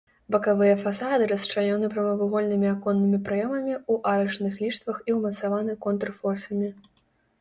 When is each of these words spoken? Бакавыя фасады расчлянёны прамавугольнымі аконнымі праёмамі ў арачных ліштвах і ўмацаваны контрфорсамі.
Бакавыя 0.33 0.75
фасады 0.83 1.25
расчлянёны 1.31 1.89
прамавугольнымі 1.95 2.67
аконнымі 2.75 3.19
праёмамі 3.29 3.75
ў 3.91 4.15
арачных 4.15 4.53
ліштвах 4.65 4.97
і 5.13 5.19
ўмацаваны 5.19 5.81
контрфорсамі. 5.89 6.69